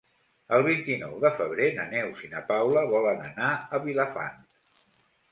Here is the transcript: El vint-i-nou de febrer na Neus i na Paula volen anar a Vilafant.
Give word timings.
El 0.57 0.63
vint-i-nou 0.67 1.11
de 1.25 1.29
febrer 1.41 1.67
na 1.75 1.83
Neus 1.91 2.23
i 2.27 2.29
na 2.31 2.41
Paula 2.47 2.83
volen 2.93 3.21
anar 3.27 3.51
a 3.79 3.81
Vilafant. 3.85 4.41